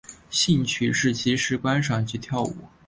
[0.31, 2.57] 兴趣是即时观赏及跳舞。